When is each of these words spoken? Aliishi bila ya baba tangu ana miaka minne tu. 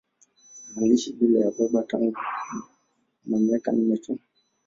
Aliishi 0.77 1.13
bila 1.13 1.39
ya 1.39 1.51
baba 1.51 1.83
tangu 1.83 2.17
ana 3.25 3.39
miaka 3.39 3.71
minne 3.71 3.97
tu. 3.97 4.19